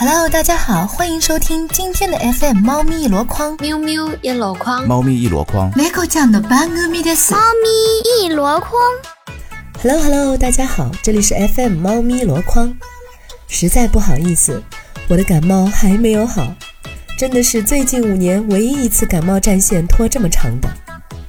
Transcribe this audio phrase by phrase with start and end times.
[0.00, 5.70] Hello，大家好，欢迎收听今天的 FM 猫咪一箩筐，喵喵一箩筐，猫咪一箩筐。
[5.72, 7.32] 猫ちゃんの番組です。
[7.32, 8.80] 猫咪一箩筐。
[9.82, 12.74] Hello Hello，大家好，这里是 FM 猫咪箩筐。
[13.48, 14.62] 实在不好意思，
[15.08, 16.54] 我的感冒还没有好，
[17.18, 20.68] 真的是最近五年唯一一次感冒战线拖这么长的。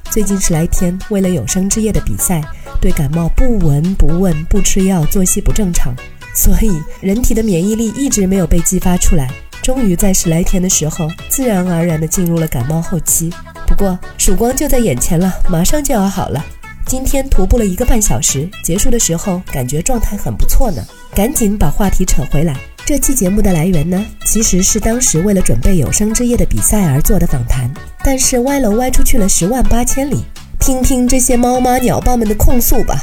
[0.09, 2.41] 最近十来天，为了有生之夜的比赛，
[2.81, 5.93] 对感冒不闻不问，不吃药，作息不正常，
[6.34, 9.30] 所以人体的免疫力一直没有被激发出来。
[9.62, 13.32] 终于在十来天的时候，自然而然地进入了感冒后期。
[13.66, 16.44] 不过曙光就在眼前了，马上就要好了。
[16.84, 20.82] 今天徒步了一个半小时，结束的时候感觉状态很不错呢。
[21.14, 22.56] 赶紧把话题扯回来。
[22.84, 30.24] 这期节目的来源呢，其实是当时为了准备有生之夜的比赛而做的访谈，但是歪楼歪出去了十万八千里。
[30.58, 32.96] 听听这些猫妈鸟爸们的控诉吧。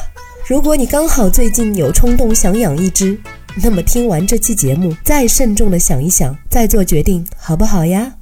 [0.49, 3.15] 如果你刚好最近有冲动想养一只，
[3.63, 8.13] 那么听完这期节目，再慎重的想一想，再做决定，好不好呀？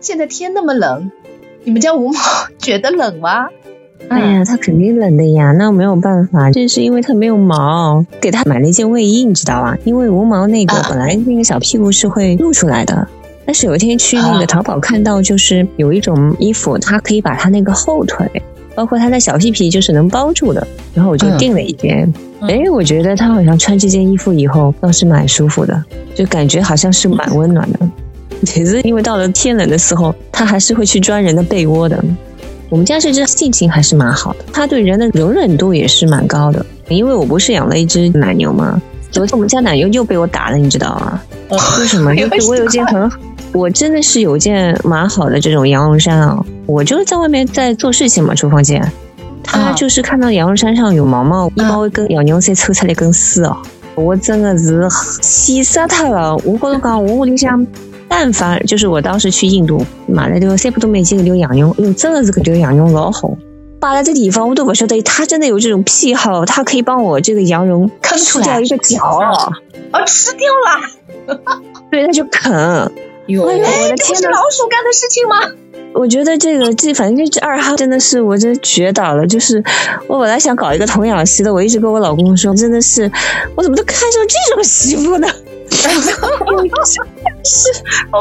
[0.00, 1.12] 现在天那么冷，
[1.62, 2.18] 你们家无毛
[2.58, 3.46] 觉得冷吗？
[4.08, 9.78] 哎呀，它肯定冷的呀，那没有办法，这是因为它没有毛，给它买了一件卫衣，你知道吧？
[9.84, 13.06] 因为无毛那个啊本来那个小屁股是会露出来的，
[13.44, 18.28] 但是有一天去那啊个淘宝看到，就是有一种衣服，它可以把它那个后腿，
[18.76, 22.12] 包括它的小屁屁，就是能包住的，然后我就嗯订了一件。
[22.40, 25.82] 嗯哎、我觉得它好像穿这件衣服以后倒是蛮舒服的，
[26.14, 27.78] 就感觉好像是蛮温暖的。
[28.44, 32.04] 其实因为到了天冷的时候，它还是会去钻人的被窝的。
[32.68, 36.64] 我们家这只性情还是蛮好的，它对人的容忍度也是蛮高的。
[36.88, 38.80] 因为我不是养了一只奶牛吗？
[39.10, 41.20] 昨天我们家奶牛又被我打了，你知道吗？
[41.78, 42.14] 为什么？
[42.16, 43.10] 因为我有一件很，
[43.56, 46.44] 我真的是有件蛮好的这种羊绒衫啊。
[46.66, 48.86] 我就是在外面在做事情嘛，厨房间，
[49.42, 53.56] 他啊就是看到羊绒衫上有毛毛，一包一根羊绒衫抽出来一根丝哦，
[53.94, 54.86] 我真的是
[55.22, 56.36] 气死他了。
[56.44, 57.66] 我跟你讲，我屋里向。
[58.08, 63.30] 但凡就是我当时去印度买了这个三百多美金的条羊绒，哟，真的是个这个羊绒老好，
[63.80, 69.02] 摆在这地方我都不晓得，他真的有这种癖好，他可以帮我这个羊绒啃出掉一个 角，
[69.92, 71.36] 哦，吃掉了！
[71.90, 72.92] 对，他就啃。
[73.26, 75.36] 哟哎呦我的这不是老鼠干的事情吗？
[75.92, 79.62] 我觉得这个这反正这只二哈真的是我真绝倒了，就是
[80.06, 83.10] 我本来想搞一个童养媳的，我一直跟我老公说，真的是
[83.54, 85.26] 我怎么都看上这种媳妇呢？
[87.44, 87.70] 是
[88.12, 88.18] 我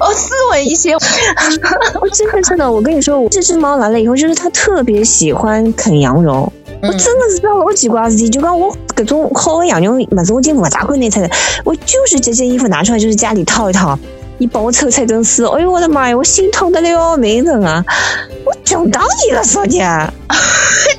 [0.00, 0.94] 哦，斯文一些。
[2.00, 6.50] 我真的真的，我跟你说，我这只猫来了以后，就是它特别喜欢啃羊绒。
[6.80, 11.30] 我真的是老奇怪事体，就讲我搿种好的羊绒，么子我已经不大会拿出来，
[11.64, 13.98] 我就是这件衣服拿出来，就是家里套一套，
[14.38, 17.84] 一帮我抽出来根丝，哎呦我的妈呀，我心痛的了没人啊！
[18.44, 19.82] 我穷当你了，说你。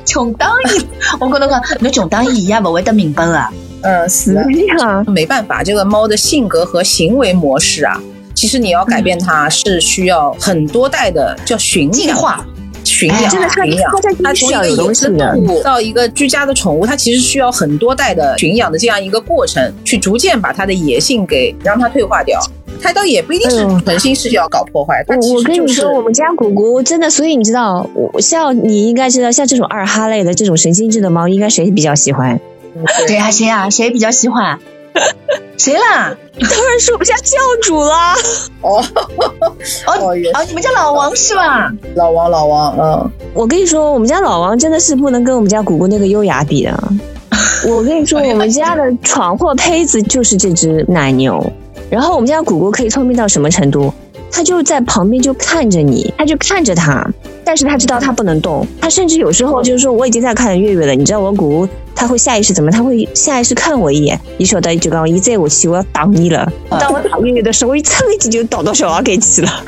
[0.04, 0.86] 穷当一，
[1.18, 3.50] 我跟侬讲，侬穷当一也勿会得明白啊。
[3.82, 4.42] 嗯，是的，
[4.78, 8.00] 呀，没办法，这个猫的性格和行为模式啊，
[8.34, 12.44] 其实你要改变它是需要很多代的叫驯化，
[12.84, 13.92] 驯养、驯养。
[13.92, 15.38] 它从一个地上有东野生动。
[15.46, 22.40] 物到一个居家的宠物，它其实需要很多代的驯养的这样一个过程，去逐渐把它的野性给让它退化掉。
[22.82, 32.40] 它倒也不一定是存心是要搞破坏，它我其实就是我跟你说，我们家果果真的，所以你知道，我像你应该知道，像这种二哈类的这种神经质的猫，应该谁比较喜欢？
[33.06, 34.58] 谁啊谁啊谁比较喜欢？
[35.56, 36.16] 谁啦？
[36.40, 38.14] 当然是我们家教主啦。
[38.62, 38.82] 哦
[39.86, 40.14] 哦哦
[40.48, 41.70] 你们家老王是吧？
[41.94, 46.82] 老王老王，嗯，我跟你说，我们家老王真的是不能跟我们家果果那个优雅比的。
[47.68, 51.52] 我跟你说，我们家的闯祸胚子就是这只奶牛。
[51.90, 53.92] 然后我们家果果可以聪明到什么程度？
[54.32, 57.06] 它就在旁边就看着你，他就看着他，
[57.44, 58.66] 但是他知道他不能动。
[58.80, 62.70] 他甚至有时候就是说，我已经在看月月了，你知道我果果它会下意识怎么？
[62.70, 64.18] 他会下意识看我一眼。
[64.38, 66.50] 你晓得就刚一再下去我要打你了。
[66.70, 69.64] 当我打月月的时候，我一蹭一记就倒到小娃给去了。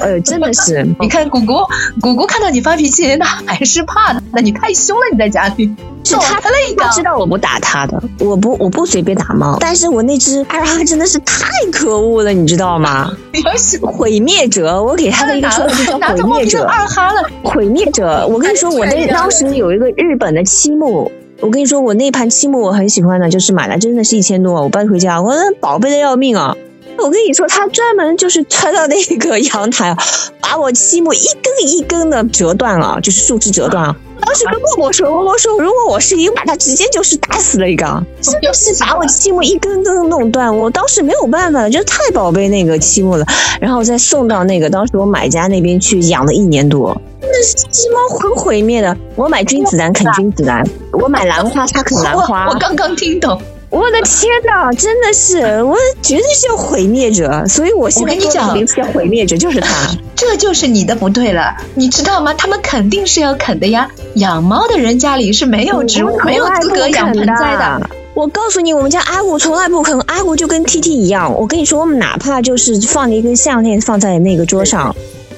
[0.00, 0.86] 哎呦，真的是。
[1.00, 1.54] 你看姑姑，
[2.00, 4.22] 姑姑看到你发脾气，那还是怕的。
[4.32, 5.74] 那你太凶了，你在家里。
[6.04, 13.10] 是他他了一他知，道我不打他的，我不我不随便打猫，但是我那只二哈真的是太可恶了，你知道吗？
[13.32, 16.64] 你是毁灭者，我给他的一个绰号 就叫毁灭者。
[16.64, 21.10] 二哈了，毁灭者，我跟你说，我那当时有一个日本的漆木，
[21.40, 26.56] 我跟你说，我那盘漆木我很喜欢的，就是买来真的是一千多，我搬回家，我那宝贝的要命啊！
[27.02, 29.94] 我跟你说，他专门就是穿到那个阳台，
[30.40, 33.96] 把我漆木一根一根的折断了，就是树枝折断了。
[34.24, 37.84] 当时跟默默说，默默说，如果我是一个，把他直接就是打死了一个，
[38.20, 40.56] 真的是把我漆木一根根弄断。
[40.56, 43.26] 我当时没有办法，就太宝贝那个漆木了，
[43.60, 46.96] 然后再送到那个当时我买家那边去养了一年多。
[47.20, 48.96] 那是鸡猫很毁灭的。
[49.16, 52.54] 我买君子兰啃君子兰，我买兰花它啃兰花我。
[52.54, 53.40] 刚刚听懂，
[53.72, 59.88] 我的天哪，真的是， 我绝对是要毁灭者，所以我现在我跟你讲名字毁灭者就是他。
[60.14, 62.34] 这就是你的不对了，你知道吗？
[62.34, 63.88] 他们肯定是要啃的呀。
[64.16, 67.88] 养猫的人家里是没有植物、没有资格养盆栽的。
[68.12, 71.34] 我告诉你，我们家阿古从来不啃，阿古就跟 T T 一样。
[71.34, 74.94] 我跟你说，我们哪怕就是放了一根项链放在那个桌上，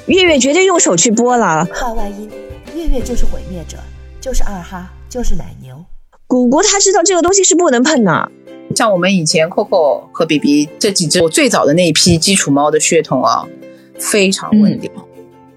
[0.06, 1.64] 月月绝对用手去拨了。
[1.72, 2.28] 话外音，
[2.74, 3.76] 月月就是毁灭者，
[4.20, 5.76] 就是二哈，就是奶牛。
[6.34, 8.28] 谷谷他知道这个东西是不能碰的。
[8.74, 13.46] 像我们以前 Coco 和 BB 这几只我最早的那一批基础猫的血统啊，
[14.00, 14.90] 非常稳定。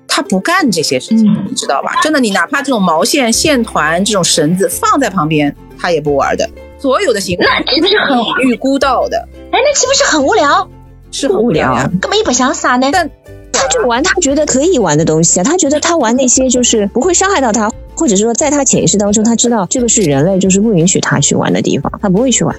[0.07, 2.00] 它不干这些事情，你知道吧？
[2.03, 6.47] 真的，你哪怕这种毛线线团、这种绳子放在旁边，它也不玩的。
[6.77, 9.18] 所有的行为那岂不是很预估到的？
[9.51, 10.69] 哎，那岂不是很无聊？
[11.12, 11.89] 是很无聊啊。
[12.00, 12.89] 根本也不想撒呢。
[12.94, 13.09] 但
[13.51, 22.55] 他就玩他觉得可以玩的东西啊，他觉得他玩那些就是不会伤害到他，或者是说在他潜意识当中，他知道这个是人类就是不允许他去玩的地方，他不会去玩。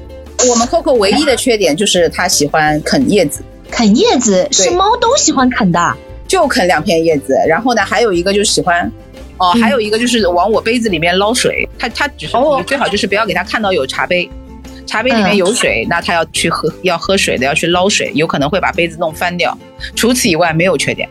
[0.49, 5.97] 我们 Coco 唯一的缺点就是他喜欢啃叶子，啃叶子是猫都喜欢啃的，
[6.27, 7.35] 就啃两片叶子。
[7.49, 8.91] 然后呢，还有一个就是喜欢，
[9.39, 11.69] 哦，还有一个就是往我杯子里面捞水。
[11.79, 14.29] 他他只是你最好就是不要给他看到有茶杯，
[14.87, 19.57] 茶杯里面有水，那他要去喝要喝水的要去捞水，有可能会把杯子弄翻掉。
[19.95, 21.09] 除此以外没有缺点。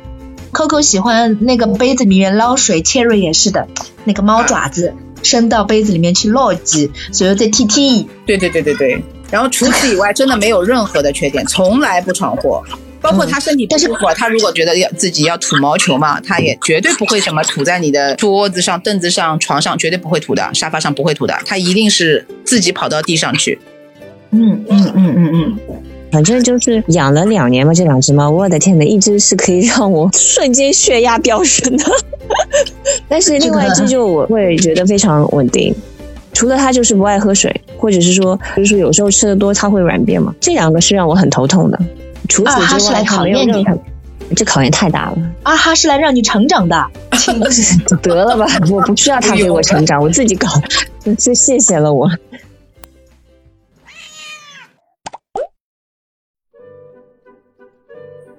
[0.53, 3.67] Coco 喜欢那个杯子里面捞水，Cherry 也是的，
[4.05, 8.07] 那个猫爪子伸到杯子里面去捞几，所以在踢踢。
[8.25, 9.03] 对对对对对。
[9.29, 12.63] 然后除此以外，真的没有任何的缺点，从来不闯祸。
[12.99, 23.59] 包括他身体不舒服，他如果觉得要自己要吐毛球嘛，他也绝对不会什么吐在你的桌子上、凳子上、床上，绝对不会吐的，沙发上不会吐的，他一定是自己跑到地上去。
[24.31, 25.59] 嗯嗯嗯嗯嗯。
[26.11, 31.85] 反正就是养了两年嘛，这两只猫，我的天呐，一只是可以让我瞬间血压飙升的，
[33.07, 35.73] 但是另外一只就我会觉得非常稳定。
[36.33, 41.79] 除了它就是不爱喝水，或者是说，就是说有时候吃的多它会软便嘛，这两个是让我很头痛的。
[42.29, 43.75] 除此之外，它没有任何，
[44.35, 45.17] 这考验太大了。
[45.41, 46.85] 啊哈是来让你成长的，
[48.03, 50.47] 得了吧，我不需要它给我成长，我自己搞，
[51.17, 52.07] 就谢谢了我。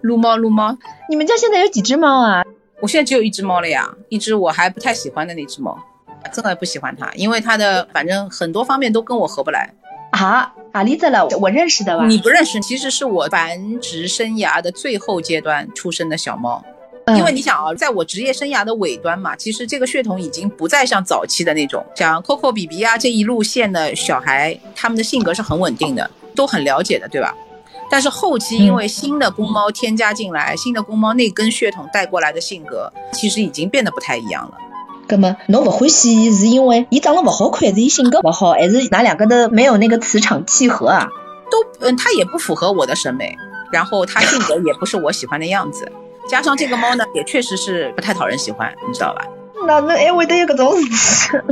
[0.08, 0.74] 撸猫撸猫，
[1.10, 2.42] 你们家现在有几只猫啊？
[2.80, 5.78] 我现在只有一只猫了呀，一只我还不太喜欢的那只猫，
[6.32, 9.70] 真的不喜欢它，因为它的反正很多方面都跟我合不来。
[10.12, 11.28] 啊，哪里子了？
[11.38, 12.06] 我认识的吧？
[12.06, 16.64] 你不认识，其实是我繁殖生涯的最后阶段出生的小猫。
[17.04, 27.34] 嗯因为你想啊，在我职业生涯的尾端嘛，其实这个血统已经不再像早期的那种，像 Coco、BB 啊这一路线的小孩，他们的性格是很稳定的，都很了解的，对吧？
[27.90, 34.58] 但是后期因为新的公猫添加进来，新的公猫那根血统带过来的性格，其实已经变得不太一样了。
[35.08, 41.08] 那么侬不欢喜伊是因为伊长得不好看，是伊性格不好，还是哪两个的没有那个磁场契合啊？
[41.50, 43.34] 都嗯，它也不符合我的审美，
[43.72, 45.90] 然后它性格也不是我喜欢的样子，
[46.28, 49.24] 加上这个猫呢，也确实是不太讨人喜欢，你知道吧？
[49.66, 51.42] 哪能还会得有搿种事？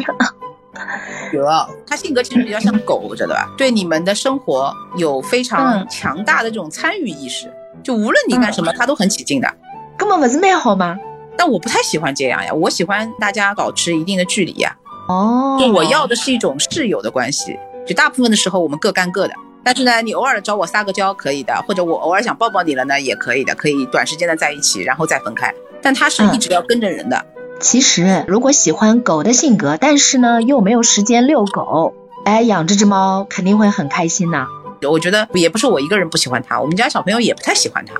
[1.32, 1.44] 有，
[1.86, 3.48] 他性格其实比较像狗，知道吧？
[3.56, 7.52] 对你们的生活有非常嗯强大的这种参与意识，
[7.82, 9.52] 就无论你干什么，他都很起劲的。
[9.96, 10.96] 根本不是蛮好吗？
[11.36, 14.74] 但我不太喜欢这样呀，我喜欢大家保持一定的距离呀。
[15.08, 17.56] 哦就我要的是一种室友的关系，
[17.86, 19.34] 就大部分的时候我们各干各的。
[19.62, 25.52] 但是呢，你偶尔找我撒个娇可以的，或者我偶尔想抱抱你了呢，也可以的，可以短时间的在一起，然后再分开。
[25.82, 27.26] 但他是一直要跟着人的，
[27.60, 31.94] 其实如果喜欢狗的性格，但是呢又没有时间遛狗，
[32.24, 34.46] 哎，养这只猫肯定会很开心呐。
[34.88, 37.94] 我觉得也不是我一个人不喜欢它，我们家小朋友也不太喜欢它。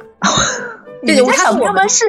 [1.06, 2.04] 对，我们家小朋友们是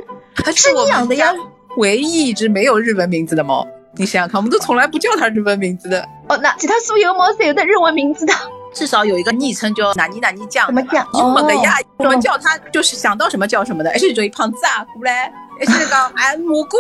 [0.55, 1.31] 是你养的呀？
[1.77, 3.65] 唯一一只没有日文名字的猫。
[3.95, 8.33] 你想想看，我们都从来不叫它日文名字的，哦，那其他所有猫是有的日文名字的，
[8.73, 10.65] 至少有一个昵称叫哪尼哪尼酱。
[10.67, 11.07] 什么讲？
[11.13, 11.75] 你么的呀？
[11.97, 16.77] 哦怎么叫它就是想到什么叫什么的，而且就一胖子啊，过来，而且讲哎蘑菇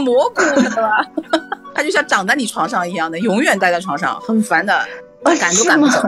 [0.00, 1.06] 蘑菇，知道吧？
[1.74, 4.74] 它就像长在你床上一样的，永远待在床上，很烦的，
[5.24, 6.00] 哦赶都赶不走。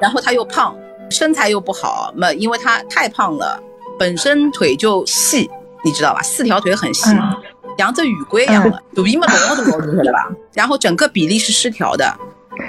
[0.00, 0.76] 然后它又胖，
[1.10, 3.60] 身材又不好，嘛，因为它太胖了，
[3.98, 5.50] 本身腿就细，
[5.84, 6.22] 你知道吧？
[6.22, 7.36] 四条腿很细，嗯
[7.78, 10.30] 像只鱼龟一样的，肚皮嘛隆都隆出来了吧？
[10.54, 12.10] 然后整个比例是失调的，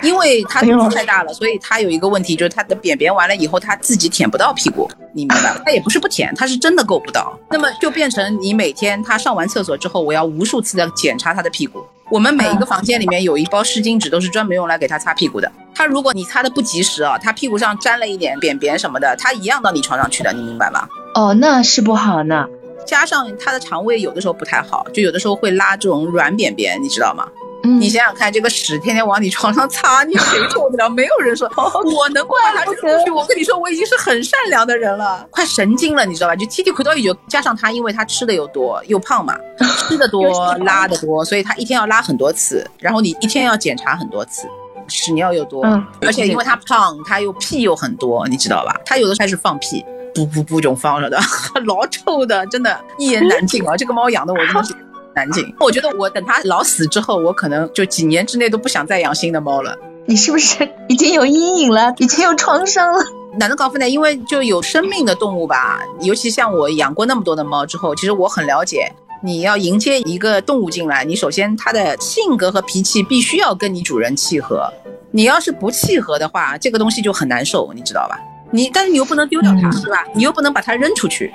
[0.01, 5.61] 因为它肚子太大了，所以它有一个问题，就是它的便便完了以后，它自己舔不到屁股，你明白吧？
[5.65, 7.35] 它也不是不舔，它是真的够不到。
[7.49, 11.83] 那么就变成你每天他上完厕所之后，我要无数次的检查他的屁股。
[12.09, 15.51] 我们每一个房间里面有一包湿巾纸，都是专门用来给他擦屁股的。
[15.73, 20.87] 他如果你擦的不及时啊，他屁股上沾了一点便便什么的，他一样到你床上去的，你明白吧？
[21.15, 22.45] 哦，那是不好呢。
[22.85, 27.27] 加上他的肠胃有的时候不太好，就有的时候会拉这种软便便，你知道吗？
[27.67, 30.89] 嗯你想想看，这个屎天天往你床上擦，你谁受得了？
[30.89, 33.11] 没有人说 我能把它扔出去。
[33.11, 36.35] 我跟你说，我已经是很善良的人了，快神经了，你知道吧？
[36.35, 39.37] 就天天回到一就加上他，因为他吃的又多又胖嘛，
[39.89, 44.47] 吃的多拉的多，所以他一天要拉很多次，然后你一天要检查很多次。
[44.89, 48.79] 屎尿又多，嗯而且因为他胖，他又屁又很多，你知道吧？
[48.85, 49.83] 他有的时候开始放屁，
[50.15, 51.19] 不不不这种放着的，
[51.67, 53.75] 老臭的，真的，一言难尽啊！
[53.75, 54.73] 这个猫养的我真的是
[55.17, 55.43] 难尽。
[55.59, 59.75] 我觉得我等它老死之后，我可能就几年之内都不想再养新的猫了。
[60.05, 63.03] 你是不是已经有阴影了，已经有创伤了？
[63.39, 63.89] 哪能搞分呢？
[63.89, 68.91] 因为就有生命的动物吧，尤其像我养过那么多的猫之后，其实我很了解。
[69.23, 74.71] 你要迎接一个动物进来，你首先它的性格和脾气必须要跟你主人契合。
[75.09, 78.19] 你要是不契合的话，这个东西就很难受，你知道吧？
[78.51, 80.05] 你但是你又不能丢掉它，嗯是吧？
[80.13, 81.33] 你又不能把它扔出去。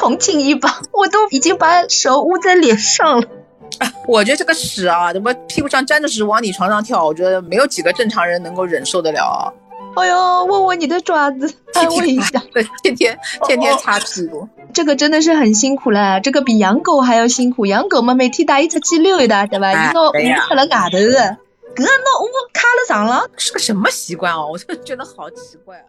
[0.00, 3.28] 同情一把， 我都已经把手捂在脸上了。
[4.08, 9.52] 我觉得这个屎啊，怎么屁股上沾着屎往你床上跳，我觉得没有几个正常人能够忍受得了啊。
[9.96, 12.42] 哎呦，握握你的爪子， 安慰一下。
[12.52, 14.48] 对，天天天天擦屁股。
[14.72, 17.66] 这个真的是很辛苦了，这个比养狗还要辛苦。
[17.66, 19.68] 养狗嘛，每天带一出去溜一达，对吧？
[19.68, 21.36] 哎一到对呀捂出了外头的，
[21.76, 23.28] 搿那捂卡了上了。
[23.36, 24.46] 是个什么习惯啊？
[24.46, 25.84] 我就觉得好奇怪啊。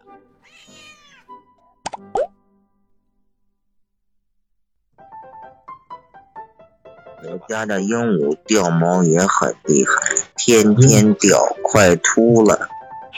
[7.24, 12.68] 我家的鹦鹉掉毛也很厉害，天天掉，快秃了。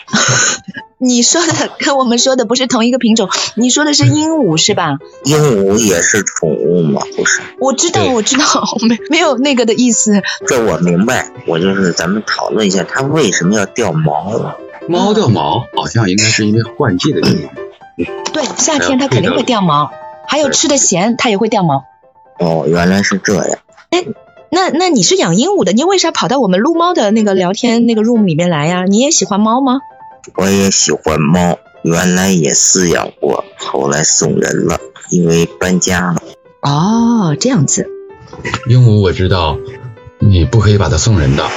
[0.98, 4.98] 你说的跟我们说的不是同一个品种，你说的是鹦鹉是吧？
[5.24, 7.40] 鹦鹉也是宠物嘛，不是？
[7.58, 8.44] 我知道，我知道，
[8.88, 10.22] 没没有那个的意思。
[10.46, 14.56] 这我明白，我就是咱们讨论一下，它为什么要掉毛？
[14.86, 17.48] 猫掉毛好像应该是因为换季的原因。
[18.32, 19.90] 对，夏天它肯定会掉毛，
[20.26, 21.84] 还有吃的咸它也会掉毛。
[22.38, 23.58] 哦，原来是这样。
[24.50, 28.84] 那那你是养鹦鹉的，你为啥跑到我们撸猫的那个聊天那个 room 里面来呀？
[28.84, 29.80] 你也喜欢猫吗？
[30.36, 34.78] 我也喜欢猫，原来也饲养过，后来送人了，
[35.10, 36.22] 因为搬家了。
[36.62, 37.90] 哦，这样子。
[38.68, 39.58] 鹦鹉我知道，
[40.18, 41.48] 你不可以把它送人的。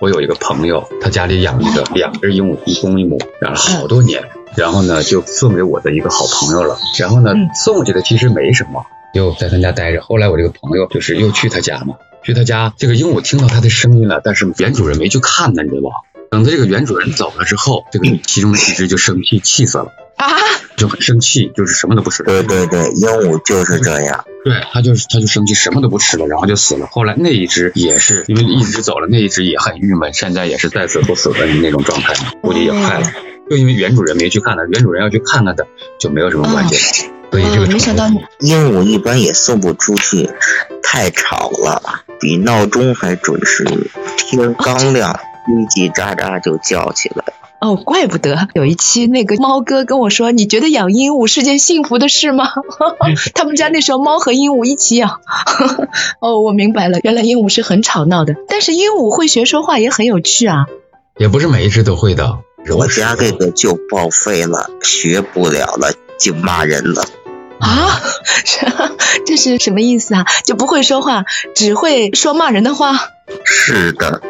[0.00, 4.22] 我有一个朋友，他家里养一个 两只鹦鹉，一公一母，养了好多年，
[4.56, 6.78] 然后呢就送给我的一个好朋友了。
[6.98, 10.00] 然后呢嗯送过去的其实没什么，就在他家待着。
[10.02, 15.96] 后来我这个朋友就是又去他家嘛，去他家，这个鹦鹉听到他的声音了，但是原主人没去看呢，你知道吧？
[16.30, 20.26] 等他这个原主人走了之后，这个其中的一只就生气，气死了，啊，
[20.76, 22.22] 就很生气，就是什么都不吃。
[22.22, 24.24] 对对对，鹦鹉就是这样。
[24.44, 26.86] 对，它就是它就生气，什么都不吃了，然后就死了。
[26.86, 33.12] 后来那一只也是因为一只走了，那一只也很郁闷，现在也是在死不死的那种状态，估计也快了。
[33.50, 35.64] 就因为原主人没去看它，原主人要去看看它，
[35.98, 37.10] 就没有什么关系了。
[37.32, 40.30] 所以这个哦没想到你鹦鹉一般也送不出去，
[40.84, 41.82] 太吵了，
[42.20, 43.64] 比闹钟还准时。
[44.16, 45.18] 天刚亮，
[45.72, 47.24] 叽叽喳喳就叫起来。
[47.60, 52.50] 哦，怪不得有一期那个猫哥跟我说，你觉得养鹦鹉是件幸福的事吗？
[53.34, 55.20] 他们家那时候猫和鹦鹉一起养。
[56.20, 60.66] 哦，我明白了，原来鹦鹉是很吵闹的，但是鹦鹉会学说话也很有趣啊。
[61.18, 62.38] 也不是每一只都会的。
[62.68, 67.04] 我家这个就报废了，学不了了，就骂人了。
[67.60, 68.00] 啊，
[69.26, 70.24] 这是什么意思啊？
[70.44, 71.24] 就不会说话，
[71.54, 72.98] 只会说骂人的话。
[73.44, 74.22] 是的，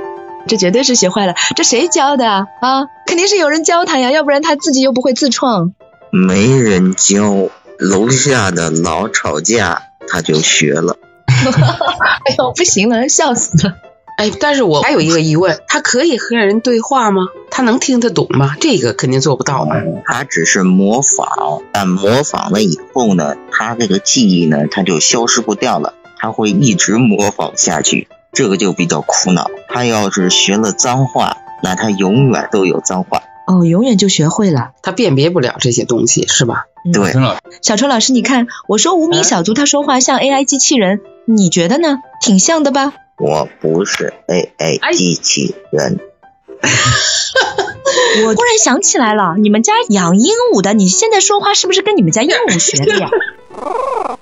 [0.49, 2.47] 这绝对是学坏了，这谁教的啊？
[2.61, 5.73] 啊，肯定是有人教他呀，要不然他自己又不会自创。
[6.11, 10.97] 没人教，楼下的老吵架，他就学了。
[11.29, 13.75] 哎呦，不行了，笑死了。
[14.21, 17.29] 哎，但是我还有一个疑问，他可以和人对话吗？
[17.51, 18.55] 他能听得懂吗？
[18.61, 19.77] 这个肯定做不到吧？
[20.05, 29.51] 他只是模仿，但模仿了以后呢，他这个记忆呢，他就消失不掉了，他会一直模仿下去，这个就比较苦恼。
[29.71, 33.23] 他要是学了脏话，那他永远都有脏话。
[33.47, 34.73] 哦，永远就学会了。
[34.83, 36.67] 他辨别不了这些东西，是吧？
[36.93, 37.15] 对，
[37.63, 42.01] 小陈老师，你看我说无名小卒他说话像 AI 机器人，你觉得呢？
[42.21, 42.93] 挺像的吧？
[43.21, 46.01] 我不是 AI 机器人，
[48.27, 53.11] 我突然想起来了，你们家养鹦鹉的，你现在说话是不是跟你们家鹦鹉学的呀？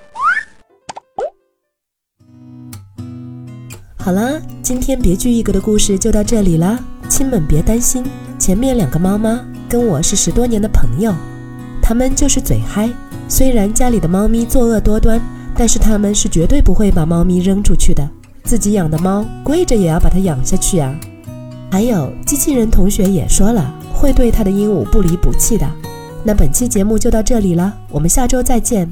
[3.96, 6.78] 好了，今天别具一格的故事就到这里啦。
[7.08, 8.04] 亲们别担心，
[8.38, 11.14] 前面两个猫妈跟我是十多年的朋友，
[11.80, 12.90] 它们就是嘴嗨。
[13.28, 15.20] 虽然家里的猫咪作恶多端，
[15.54, 18.10] 但是它们是绝对不会把猫咪扔出去的。
[18.48, 20.98] 自己养的猫，跪着也要把它养下去啊。
[21.70, 25.70] 还有，机器人同学也说了，会对他的鹦鹉不离不弃的。
[26.24, 28.90] 那本期节目就到这里了，我们下周再见。